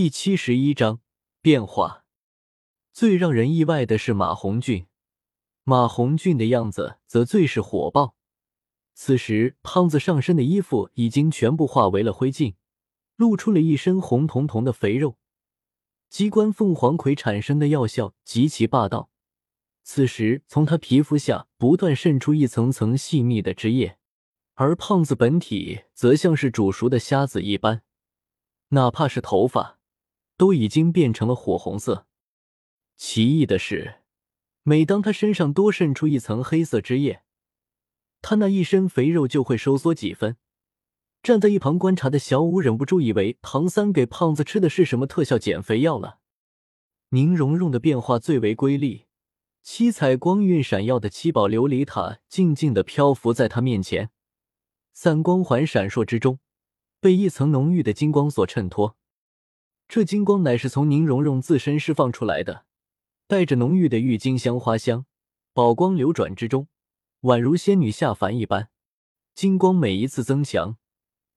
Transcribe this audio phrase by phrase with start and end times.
[0.00, 1.00] 第七十一章
[1.42, 2.04] 变化。
[2.92, 4.86] 最让人意外的是马红俊，
[5.64, 8.14] 马红俊的样子则最是火爆。
[8.94, 12.54] 此时，胖子上身的衣服已经全部化为了灰烬，
[13.16, 15.18] 露出了一身红彤彤的肥肉。
[16.08, 19.10] 机关凤凰葵产生的药效极其霸道，
[19.82, 23.98] 此时从他皮肤下不断渗出一层层细密的汁液，
[24.54, 27.82] 而胖子本体则像是煮熟的虾子一般，
[28.68, 29.77] 哪怕是头发
[30.38, 32.06] 都已经变成了火红色。
[32.96, 33.96] 奇异的是，
[34.62, 37.22] 每当他身上多渗出一层黑色汁液，
[38.22, 40.36] 他那一身肥肉就会收缩几分。
[41.22, 46.20] 站在一旁观察的小五忍不住以为唐三给胖子吃的是什么特效减肥药了。
[47.10, 49.06] 宁荣荣的变化最为瑰丽，
[49.62, 54.10] 七彩光晕闪耀的七宝琉璃塔静静的漂浮在他面前，
[54.92, 56.38] 散光环闪烁之中，
[57.00, 58.97] 被一层浓郁的金光所衬托。
[59.88, 62.66] 这金光乃是从宁荣荣自身释放出来的，
[63.26, 65.06] 带着浓郁的郁金香花香，
[65.54, 66.68] 宝光流转之中。
[67.22, 68.68] 宛如仙女下凡一般，
[69.34, 70.76] 金光每一次增强，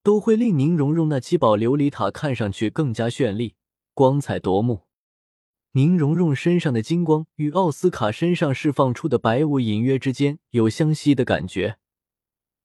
[0.03, 3.55] 都会令宁荣荣那七宝琉璃塔看上去更加绚丽、
[3.94, 4.81] 光彩夺目。
[5.72, 11.77] 宁荣荣身上的金光与奥斯卡身上释放出的白雾隐约之间有相吸的感觉，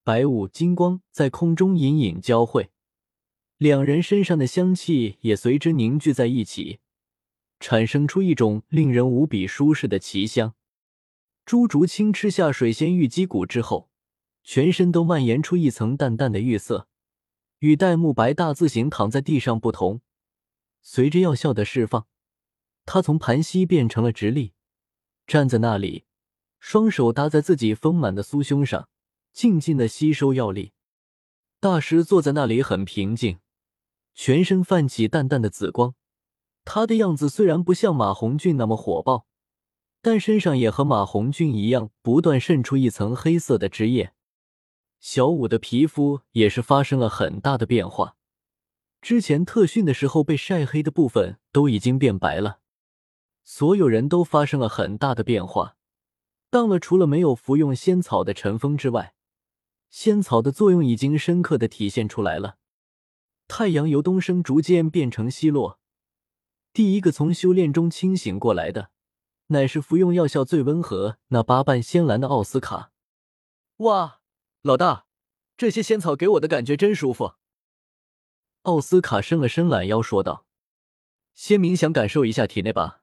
[0.02, 2.70] 白雾金光在空中隐隐交汇，
[3.58, 6.80] 两人身上的香气也随之凝聚在一起，
[7.58, 10.54] 产生出一种令人无比舒适的奇香。
[11.46, 13.88] 朱竹清吃下水仙玉肌骨之后，
[14.42, 16.86] 全身都蔓延出一层淡淡的玉色，
[17.60, 20.02] 与戴沐白大字形躺在地上不同。
[20.82, 22.06] 随着药效的释放，
[22.84, 24.52] 他从盘膝变成了直立，
[25.26, 26.04] 站在那里，
[26.60, 28.90] 双手搭在自己丰满的酥胸上，
[29.32, 30.72] 静静的吸收药力。
[31.58, 33.38] 大师坐在那里很平静，
[34.16, 35.94] 全身泛起淡淡的紫光。
[36.64, 39.28] 他的样子虽然不像马红俊那么火爆。
[40.02, 44.12] 但身上也和马红俊一样，不断渗出一层黑色的汁液。
[45.00, 48.14] 小五的皮肤也是发生了很大的变化，
[49.00, 52.60] 之前特训的时候被晒黑的部分都已经变白了。
[53.42, 55.76] 所有人都发生了很大的变化。
[56.50, 59.14] 当了除了没有服用仙草的陈峰之外，
[59.90, 62.58] 仙草的作用已经深刻的体现出来了。
[63.48, 65.78] 太阳由东升，逐渐变成西落。
[66.72, 68.90] 第一个从修炼中清醒过来的。
[69.48, 72.90] 乃是服用药效最温和、那八瓣仙兰的奥斯卡。
[73.76, 74.20] 哇，
[74.62, 75.06] 老大，
[75.56, 77.34] 这些仙草给我的感觉真舒服。
[78.62, 80.46] 奥斯卡伸了伸懒腰，说道
[81.32, 83.02] ：“先冥想感受一下体内吧。”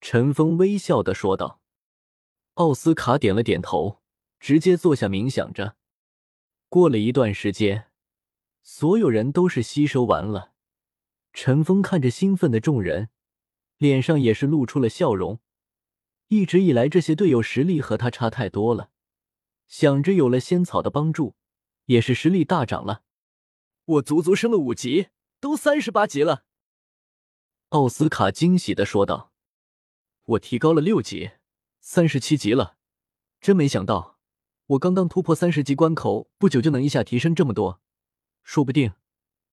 [0.00, 1.60] 陈峰微笑的说道。
[2.54, 4.00] 奥斯卡点了点头，
[4.38, 5.74] 直接坐下冥想着。
[6.68, 7.87] 过了一段时间，
[8.70, 10.52] 所有人都是吸收完了。
[11.32, 13.08] 陈峰看着兴奋的众人。
[13.78, 15.40] 脸上也是露出了笑容。
[16.26, 18.90] 一直以来，这些队友实力和他差太多了，
[19.68, 21.36] 想着有了仙草的帮助，
[21.86, 23.04] 也是实力大涨了。
[23.84, 25.08] 我足足升了五级，
[25.40, 26.44] 都三十八级了。
[27.68, 29.32] 奥斯卡惊喜的说道
[30.34, 31.30] ：“我提高了六级，
[31.80, 32.76] 三十七级了。
[33.40, 34.18] 真没想到，
[34.66, 37.80] 我刚刚突破三十级关口，不久就能一下提升这么多。
[38.48, 38.94] 说不定，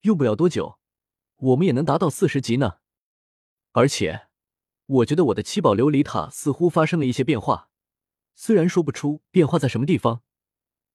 [0.03, 0.79] 用不了多久，
[1.35, 2.79] 我们也能达到四十级呢。”
[3.73, 4.29] 而且，
[4.85, 7.69] 我觉得我的七宝琉璃塔似乎发生了一些变化，
[8.35, 10.23] 虽然说不出变化在什么地方，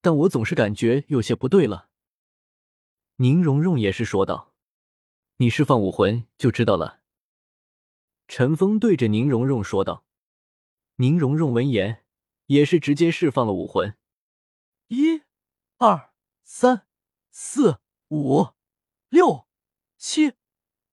[0.00, 1.90] 但我总是感觉有些不对了。
[3.16, 4.54] 宁荣荣也是说道
[5.36, 7.02] ：“你释放武魂就知道了。”
[8.28, 10.06] 陈峰对着宁荣荣说道。
[10.96, 12.06] 宁荣荣闻言
[12.46, 13.94] 也是直接释放了武魂，
[14.88, 15.20] 一、
[15.76, 16.86] 二、三、
[17.30, 17.80] 四、
[18.12, 18.48] 五、
[19.08, 19.46] 六、
[19.96, 20.32] 七、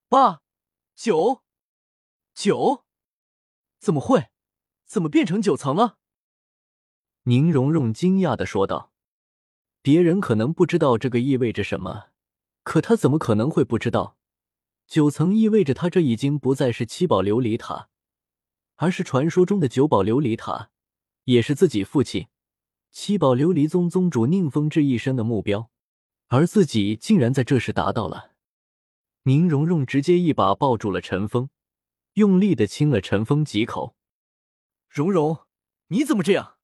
[0.07, 0.43] 八、
[0.93, 1.41] 九。
[2.35, 2.85] 九？
[3.79, 4.29] 怎么会？
[4.85, 5.97] 怎么变成九层了？
[7.23, 8.93] 宁荣荣惊讶的说道。
[9.81, 12.09] 别人可能不知道这个意味着什么，
[12.61, 14.19] 可他怎么可能会不知道？
[14.85, 17.89] 九层意味着他这已经不再是七宝琉璃塔，
[18.75, 20.69] 而是传说中的九宝琉璃塔，
[21.23, 22.27] 也是自己父亲
[22.91, 25.71] 七宝琉璃宗宗主宁风致一生的目标，
[26.27, 28.31] 而自己竟然在这时达到了。
[29.23, 31.49] 宁荣荣直接一把抱住了陈峰。
[32.13, 33.95] 用力的亲了陈峰几口，
[34.89, 35.45] 蓉蓉，
[35.89, 36.55] 你怎么这样？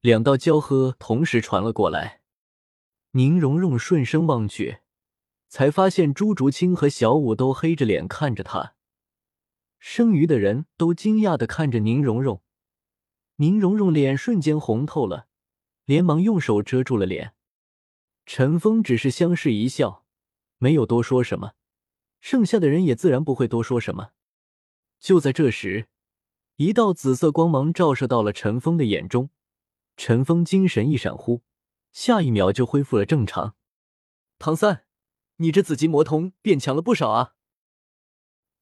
[0.00, 2.22] 两道娇喝同时传了过来。
[3.10, 4.82] 宁荣荣顺声望去，
[5.48, 8.76] 才发现朱竹清和小五都黑着脸看着他。
[9.80, 12.40] 剩余的人都惊讶的看着宁荣荣，
[13.36, 15.26] 宁荣荣脸瞬间红透了，
[15.86, 17.34] 连忙用手遮住了脸。
[18.32, 20.04] 陈峰只是相视一笑，
[20.58, 21.54] 没有多说什么。
[22.20, 24.12] 剩下的人也自然不会多说什么。
[25.00, 25.88] 就在这时，
[26.54, 29.30] 一道紫色光芒照射到了陈峰的眼中，
[29.96, 31.42] 陈峰精神一闪，忽
[31.90, 33.56] 下一秒就恢复了正常。
[34.38, 34.84] 唐三，
[35.38, 37.34] 你这紫极魔瞳变强了不少啊！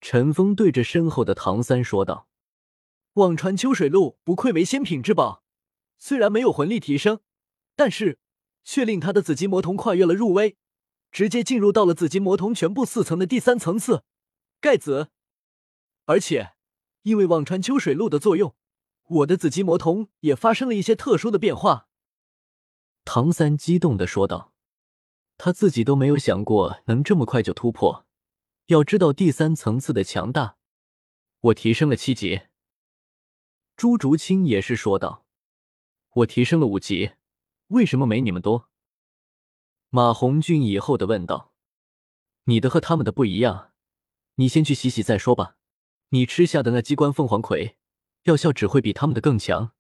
[0.01, 2.31] 陈峰对着身后的唐三说道
[3.21, 5.45] ：“忘川秋水露不愧为仙品之宝，
[5.99, 7.21] 虽然没有魂力提升，
[7.77, 8.19] 但是
[8.71, 10.59] 却令他的紫极魔瞳跨越了入微，
[11.11, 14.05] 直接进入到了紫极魔瞳全部四层的第三层次
[14.61, 15.09] 盖子。
[16.05, 16.53] 而且，
[17.01, 18.55] 因为忘川秋水露的作用，
[19.05, 21.89] 我的紫极魔瞳也发生了一些特殊的变化。”
[23.07, 24.53] 唐三激动的说道
[25.39, 28.05] ：“他自己都没有想过能这么快就突破。”
[28.69, 30.59] 要知道第三层次的强大，
[31.41, 32.43] 我提升了七级。
[33.79, 35.25] 朱竹清也是说道
[36.17, 37.13] ：“我提升了五级，
[37.69, 38.69] 为什么没你们多？”
[39.91, 41.53] 马红俊以后的问道
[42.45, 43.73] ：“你的和他们的不一样，
[44.35, 45.57] 你先去洗洗再说吧。
[46.11, 47.77] 你吃下的那机关凤凰葵，
[48.25, 49.73] 药效只会比他们的更强。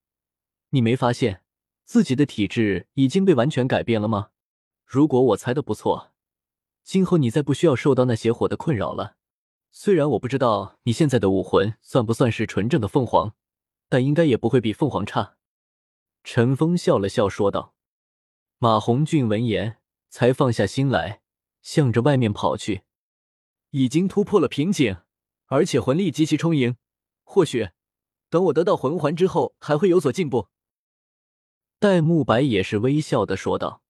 [0.71, 1.43] 你没发现
[1.85, 4.31] 自己的体质已经被完全改变了吗？
[4.85, 6.13] 如果我猜的不错。”
[6.83, 9.17] 今后你再不需要受到那邪火的困扰了。
[9.71, 13.35] 虽然我不知道你现在的武魂算不算是纯正的凤凰，
[13.91, 15.37] 但应该也不会比凤凰差。
[16.25, 17.75] 陈峰笑了笑说道。
[18.61, 19.79] 马红俊闻言
[20.09, 21.23] 才放下心来，
[21.63, 22.83] 向着外面跑去。
[23.71, 24.97] 已经突破了瓶颈，
[25.47, 26.77] 而且魂力极其充盈，
[27.23, 27.69] 或许
[28.29, 30.49] 等我得到魂环之后还会有所进步。
[31.79, 33.85] 戴沐白也是微笑的说道。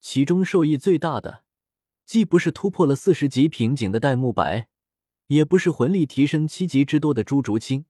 [0.00, 1.44] 其中受益最大的。
[2.04, 4.68] 既不是突破了四十级瓶颈的戴沐白，
[5.26, 7.84] 也不是魂力提升七级之多的朱竹清，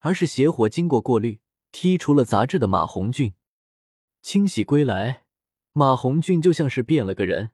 [0.00, 1.40] 而是邪火经过过滤，
[1.72, 3.34] 剔除了杂质的马红俊。
[4.22, 5.24] 清洗归来，
[5.72, 7.50] 马红俊就像是变了个人。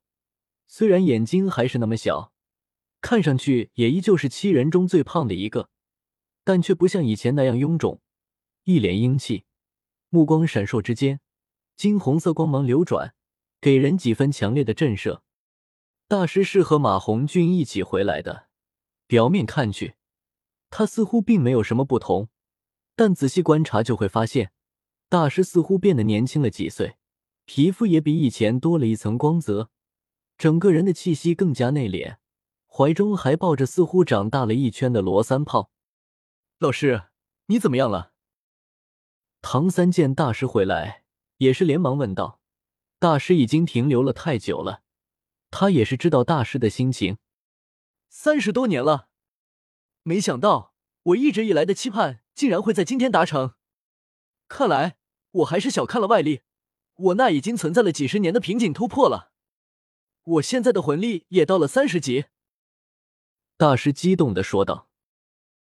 [0.66, 2.32] 虽然眼睛还是那么小，
[3.00, 5.70] 看上去也依旧是七人中最胖的一个，
[6.42, 8.00] 但却不像以前那样臃肿，
[8.64, 9.44] 一脸英气，
[10.08, 11.20] 目光闪烁之间，
[11.76, 13.14] 金红色光芒流转，
[13.60, 15.20] 给人几分强烈的震慑。
[16.08, 18.48] 大师是和马红俊一起回来的，
[19.06, 19.94] 表面看去，
[20.70, 22.28] 他似乎并没有什么不同，
[22.96, 24.52] 但仔细观察就会发现，
[25.16, 26.98] 大师似乎变得年轻了几岁，
[27.46, 29.70] 皮肤也比以前多了一层光泽，
[30.36, 32.18] 整个人的气息更加内敛，
[32.66, 35.70] 怀中还抱着似乎长大了一圈的罗三炮。
[36.58, 37.04] 老师，
[37.46, 38.12] 你怎么样了？
[39.40, 41.04] 唐三见大师回来，
[41.38, 42.42] 也是连忙问道。
[42.98, 44.82] 大师已经停留了太久了。
[45.50, 47.16] 他也是知道大师的心情，
[48.10, 49.08] 三十多年了，
[50.02, 50.74] 没想到
[51.04, 53.54] 我一直以来的期盼竟然会在今天达成。
[54.46, 54.98] 看来
[55.36, 56.42] 我还是小看了外力，
[56.96, 59.32] 我那已经存在了几十年的瓶颈突破了，
[60.24, 62.26] 我现在的魂力也到了三十级。
[63.56, 64.88] 大师激动的说道。